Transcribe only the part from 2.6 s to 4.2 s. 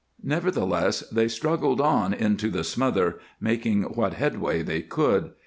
smother, making what